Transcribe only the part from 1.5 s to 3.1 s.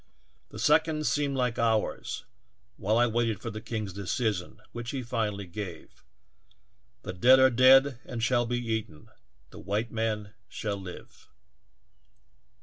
hours while I